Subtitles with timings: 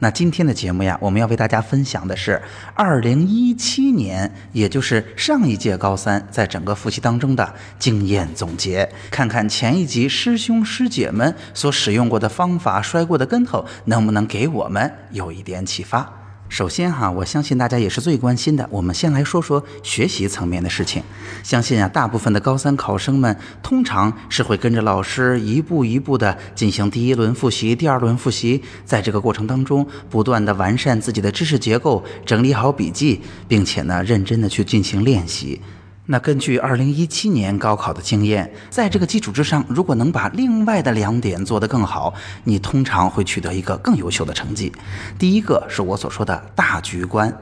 [0.00, 2.40] 那今天的节目呀，我们要为大家分享的是
[2.74, 16.23] 二零一七年，也就是上一届高三在整个复习当中的经验总结，看看前一集师兄师姐们所使用过的方法、摔过的跟头，能不能给我们有一点启发。
[16.54, 18.64] 首先哈，我相信大家也是最关心的。
[18.70, 21.02] 我们先来说说学习层面的事情。
[21.42, 35.60] 相信啊，大部分的高三考生们通常是会跟着老师一步一步的进行第一轮复习、第二轮复习，在这个过程当中，不断的完善自己的知识结构，整理好笔记，并且呢，认真的去进行练习。
[36.06, 42.12] 那根据二零一七年高考的经验，在这个基础之上，如果能把另外的两点做得更好，
[42.44, 44.70] 你通常会取得一个更优秀的成绩。
[45.18, 47.34] 第一个是我所说的大局观，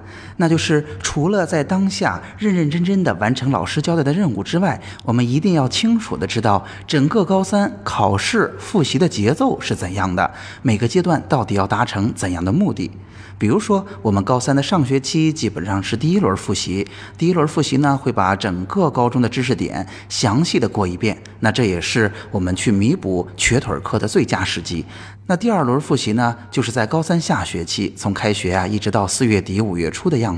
[0.43, 10.29] 那就是除了在当下认认真真的完成老师交代的任务之外，我们一定要清楚的知道整个高三考试复习的节奏是怎样的，
[10.63, 12.91] 每个阶段到底要达成怎样的目的。
[13.39, 24.85] 比如说，我们高三的上学期基本上是第一轮复习，第一轮复习呢会把整个高中的知识点详细的过一遍，那这也是我们去弥补瘸腿课的最佳时机。
[25.27, 30.32] 那第二轮复习呢，就是在高三下学期，从开学啊一直到四月底五月初的样。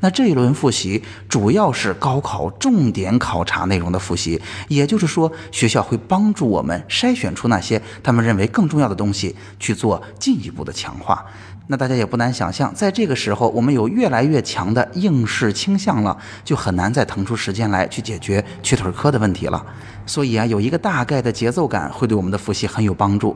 [0.00, 11.24] 那这一轮复习主要是高考重点考察内容的复习，也就是说，学校会帮助我们筛选出那些他们认为更重要的东西，去做进一步的强化。
[11.66, 19.64] 那大家也不难想象，在这个时候，我们有越来越强的应试倾向了，就很难再腾出时间来去解决瘸腿科的问题了。
[20.04, 23.34] 所以啊，有一个大概的节奏感，会对我们的复习很有帮助。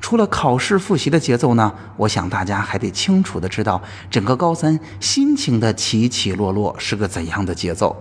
[0.00, 7.96] 除了考试复习的节奏呢，我想大家还得清楚的知道，整个高三心情的起起落落是个怎样的节奏。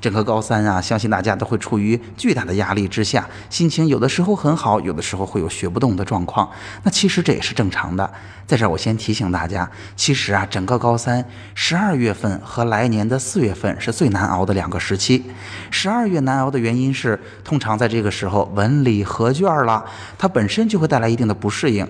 [0.00, 6.48] 整个高三啊，相信大家都会处于巨大的压力之下，心情有的时候很好，有的时候会有学不动的状况。
[6.82, 8.10] 那其实这也是正常的。
[8.46, 11.22] 在这儿我先提醒大家，其实啊，整个高三
[11.54, 15.22] 十二月份和来年的四月份是最难熬的两个时期。
[15.70, 19.84] 十二月难熬的原因是，通常在这个时候文理合卷了，
[20.16, 21.86] 它本身就会带来一定的不适应。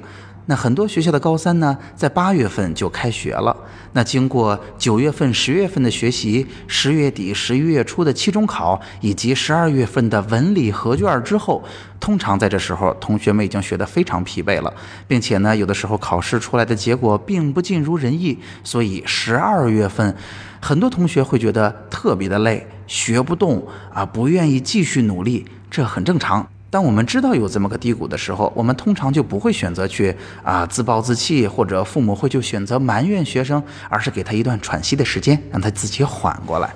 [0.51, 3.55] 那很多学校的高三呢，在八月份就开学了。
[3.93, 11.63] 那经过九月份、十月份的学习，十月底、十一月初的期中考，以及十二月份的文理合卷之后，
[12.01, 14.73] 通常在这时候，同学们已经学得非常疲惫了，
[15.07, 20.17] 并且呢，有的时候考试出来的结果并不尽如人意，所以十二月份，
[20.63, 26.49] 很多同学会觉得特别的累，学不动啊，不愿意继续努力，这很正常。
[26.71, 36.71] 当我们知道有这么个低谷的时候，我们通常就不会选择去啊自暴自弃，或者父母会就选择埋怨学生，而是给他一段喘息的时间，让他自己缓过来。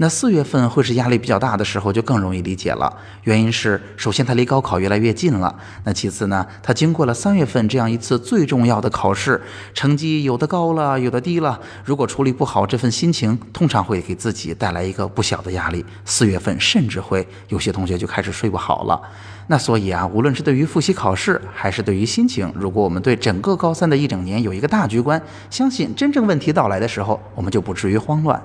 [0.00, 2.96] 那四月份会是压力比较大的时候，就更容易理解了。
[3.24, 5.52] 原因是，首先他离高考越来越近了。
[5.82, 9.42] 那其次呢，他经过了三月份这样一次最重要的考试，
[9.74, 11.58] 成绩有的高了，有的低了。
[11.84, 15.84] 如果处理不好，这份心情通常会给自己带来一个不小的压力。
[16.04, 19.02] 四月份甚至会有些同学就开始睡不好了。
[19.48, 25.20] 那所以啊，无论是对于复习考试，还是对于心情，如果我们对整个高三的一整年有一个大局观，
[25.50, 28.40] 相信真正问题到来的时候，我们就不至于慌乱。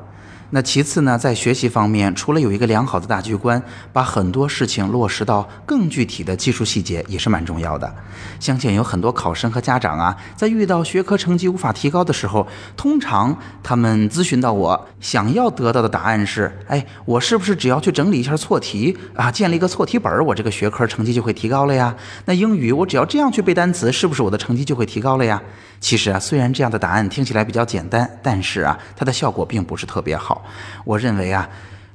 [0.56, 3.60] 那其次呢，在学习方面，除了有一个良好的大局观，
[3.92, 7.92] 把很多事情落实到更具体的技术细节也是蛮重要的。
[8.40, 12.48] 相信有很多考生和家长啊，在遇到学科成绩无法提高的时候，
[12.78, 21.96] 通常他们咨询到我，想要得到的答案是：哎，我是不是只要去整理一下错题啊，建立一个错题本，我这个学科成绩就会提高了呀？
[22.26, 25.42] 那英语我只要这样去背单词，是不是我的成绩就会提高了呀？
[25.80, 30.43] 其实啊，虽然这样的答案听起来比较简单，但是啊，它的效果并不是特别好。
[30.84, 31.50] 我认为啊，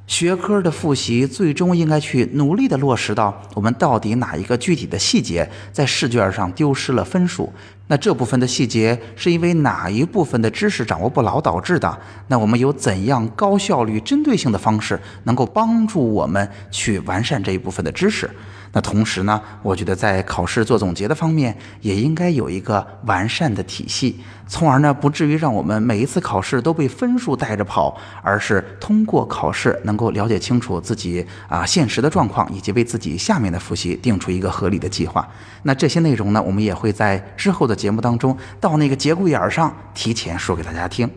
[0.06, 7.52] 学科的复习最终应该去努力的落实到我们到底哪一个具体的细节在试卷上丢失了分数。
[7.90, 11.98] 那这部分的细节是因为哪一部分的知识掌握不牢导致的？
[12.26, 18.28] 那我们有怎样高效率、针对性的方式能够帮助我们去完善这一部分的知识？
[18.72, 35.26] 那同时呢，我觉得在考试做总结的方面，也应该有一个完善的体系，从而呢不至于让我们每一次考试都被分数带着跑，而是通过考试能够了解清楚自己啊现实的状况，以及为自己下面的复习定出一个合理的计划。
[35.62, 41.08] 那这些内容呢，我们也会在之后的节目当中到那个节骨眼儿上提前说给大家听。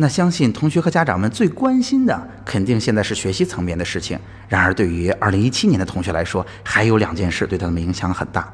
[0.00, 4.16] 那相信同学和家长们最关心的，肯定现在是学习层面的事情。
[4.48, 8.48] 然而，对于二零一七年的同学来说，还有两件事对他们影响很大。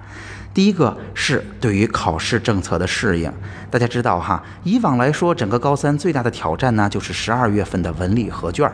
[0.55, 3.31] 第一个是对于考试政策的适应。
[3.71, 8.71] 大家知道哈，以往来说，整个高三最大的挑战呢，就是十二月份的文理合卷。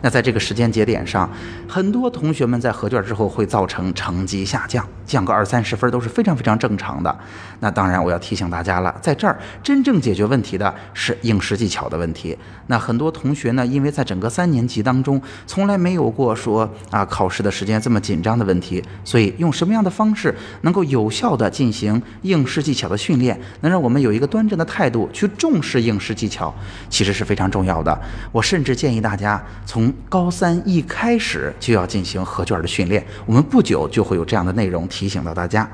[0.00, 1.28] 那在这个时间节点上，
[1.66, 7.14] 很多同学们在合卷之后会造成成绩下降，降个二三十分都是非常非常正常的。
[7.60, 12.36] 那当然，我要提醒大家了，在这儿真正解决问题的是应试技巧的问题。
[12.68, 26.52] 那很多同学呢，因为在整个三年级当中，从来没有过说啊考试的时间这么紧张的问题，所以用什么样的方式能够有效的进行应试技巧的训练，能让我们有一个端正的态度去重视应试技巧，
[26.88, 28.00] 其实是非常重要的。
[28.32, 35.68] 我甚至建议大家从高三一开始就要进行合卷的训练，我们不久就会有这样的内容提提醒到大家。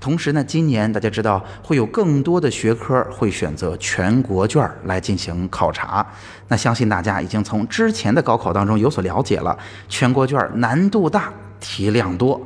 [0.00, 6.06] 同时呢，今年大家知道会有更多的学科会选择全国卷来进行考察，
[6.46, 9.58] 那相信大家已经从之前的高考当中有所了解了，
[9.88, 12.40] 全国卷难度大，题量多。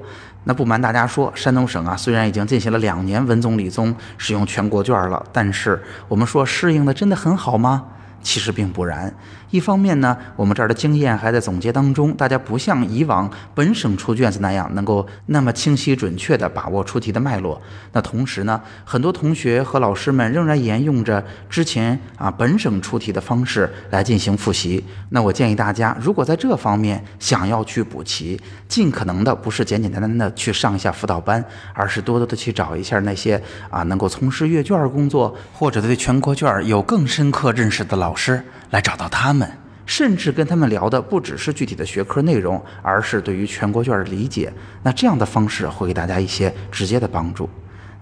[0.45, 5.79] 那不瞒大家说，山东省啊，虽然已经进行了两年文综理综使用全国卷了，但是
[6.09, 7.85] 我们说适应的真的很好吗？
[8.23, 9.13] 其实并不然。
[9.51, 17.61] 一方面呢，我们这儿的经验还在总结当中，大家不像以往本省出卷子那样能够那么清晰准确地把握出题的脉络。
[17.93, 24.83] 那同时呢，很多同学和老师们仍然沿用着之前啊本省出题的方式来进行复习。
[25.11, 33.39] 那我建议大家，如果在这方面想要去补齐，尽可能的不是简简单单的去上一下辅导班，而是多多的去找一下那些
[33.69, 38.45] 啊能够从事阅卷工作或者对全国卷有更深刻认识的老老师。
[38.73, 39.47] 来找到他们，
[39.85, 44.51] 甚至跟他们聊的不只是具体的学科内容，而是对于全国卷的理解。
[44.83, 47.49] 那这样的方式会给大家一些直接的帮助。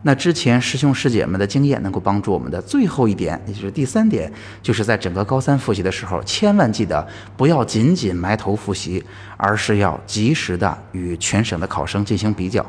[0.02, 7.04] 那之前师兄师姐们的经验能够帮助我们的最后一点，也就是第三点，就是在整个高三复习的时候，千万记得
[7.36, 9.02] 不要仅仅埋头复习，
[9.36, 12.64] 而是要及时的与全省的考生进行比较。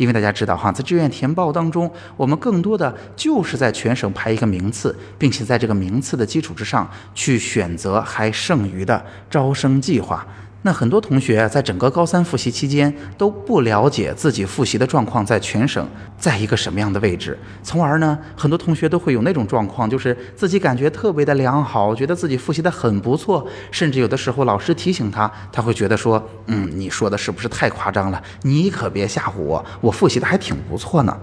[0.00, 10.26] 因为大家知道哈，在志愿填报当中，我们更多的就是在全省排一个名次，并且在这个名次的基础之上去选择还剩余的招生计划。
[10.62, 28.22] 那很多同学在整个高三复习期间都不了解自己复习的状况在全省在一个什么样的位置，从而呢，很多同学都会有那种状况，就是自己感觉特别的良好，觉得自己复习的很不错，甚至有的时候老师提醒他，他会觉得说，嗯，你说的是不是太夸张了？
[28.42, 31.18] 你可别吓唬我，我复习的还挺不错呢。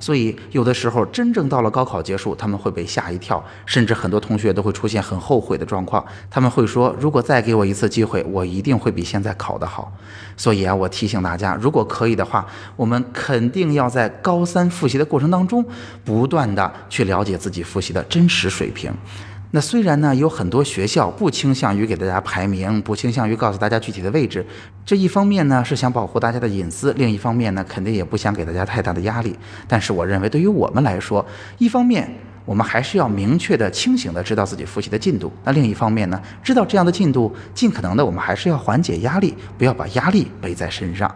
[0.00, 6.04] 所以，有的时候真正到了高考结束，他们会被吓一跳，甚至很多同学都会出现很后悔的状况。
[6.30, 9.92] 他们会说：“如果再给我一次机会，我一定会比现在考得好。”
[10.36, 12.46] 所以啊，我提醒大家，如果可以的话，
[12.76, 15.64] 我们肯定要在高三复习的过程当中，
[16.04, 18.92] 不断的去了解自己复习的真实水平。
[19.50, 24.44] 那虽然呢，有很多学校不倾向于给大家排名，不倾向于告诉大家具体的位置，
[24.84, 29.34] 这一方面呢是想保护大家的隐私，另一方面呢肯定也不想给大家太大的压力。
[29.66, 31.24] 但是我认为，对于我们来说，
[31.56, 32.06] 一方面
[32.44, 41.10] 我们还是要明确的、清醒的知道自己复习的进度；那另一方面呢，知道这样的进度，尽可能的我们还是要缓解压力，不要把压力背在身上。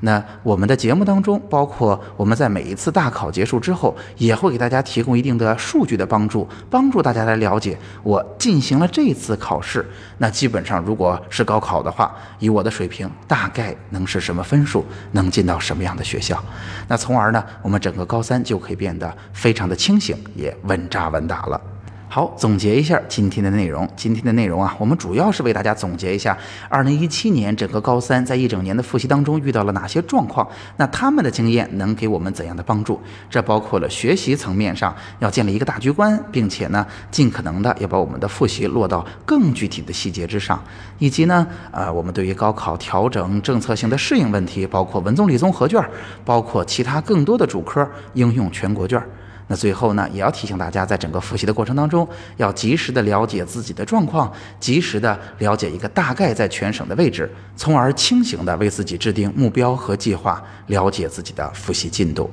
[0.00, 9.84] 那我们的节目当中，包括我们在每一次大考结束之后，也会给大家提供一定的数据的帮助，帮助大家来了解我进行了这次考试，
[10.18, 16.42] 那基本上如果是高考的话，以我的水平大概能是什么分数，能进到什么样的学校，
[16.88, 21.60] 那从而呢，我们整个高三就可以变得非常的清醒，也稳扎稳打了。
[22.08, 23.86] 好，总结一下今天的内容。
[23.96, 26.38] 今天的内容啊，我们主要是为大家总结一下
[26.70, 32.98] 2017年整个高三在一整年的复习当中遇到了哪些状况，那他们的经验能给我们怎样的帮助？
[33.28, 40.62] 这包括了学习层面上要建立一个大局观，并且呢，尽可能的要把我们的复习落到更具体的细节之上，
[40.98, 45.84] 以及呢，呃，我们对于高考调整政策性的适应问题，包括文综理综合卷，
[46.24, 49.02] 包括其他更多的主科应用全国卷。
[49.48, 62.30] 那最后呢，也要提醒大家，在整个复习的过程当中，要及时的了解自己的状况，及时的了解一个大概在全省的位置，从而清醒的为自己制定目标和计划，了解自己的复习进度。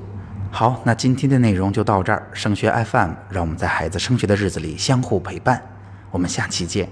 [0.50, 2.28] 好，那今天的内容就到这儿。
[2.32, 5.60] 升学 FM，让我们在孩子升学的日子里相互陪伴。
[6.10, 6.88] 我们下期见。